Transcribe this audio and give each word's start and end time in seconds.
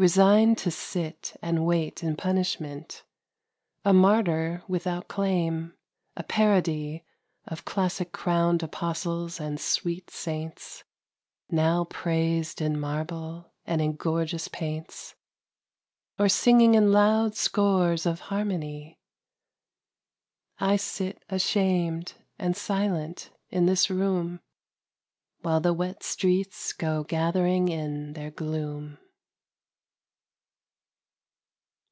Resigned 0.00 0.56
to 0.56 0.70
sit 0.70 1.36
and 1.42 1.66
wait 1.66 2.02
in 2.02 2.16
punishment, 2.16 3.04
A 3.84 3.92
martyr 3.92 4.62
without 4.66 5.08
claim, 5.08 5.74
a 6.16 6.22
parody 6.22 7.04
Of 7.46 7.66
classic 7.66 8.10
crowned 8.10 8.62
apostles 8.62 9.38
and 9.38 9.60
sweet 9.60 10.08
saints 10.08 10.84
Now 11.50 11.84
praised 11.84 12.62
in 12.62 12.80
marble 12.80 13.52
and 13.66 13.82
in 13.82 13.92
gorgeous 13.96 14.48
paints 14.48 15.16
Or 16.18 16.30
singing 16.30 16.74
in 16.74 16.92
loud 16.92 17.34
scores 17.36 18.06
of 18.06 18.20
harmony.... 18.20 18.98
I 20.58 20.76
sit 20.76 21.22
ashamed 21.28 22.14
and 22.38 22.56
silent 22.56 23.32
in 23.50 23.66
this 23.66 23.90
room 23.90 24.40
While 25.42 25.60
the 25.60 25.74
wet 25.74 26.02
streets 26.02 26.72
go 26.72 27.02
gathering 27.04 27.68
in 27.68 28.14
their 28.14 28.30
gloom. 28.30 28.96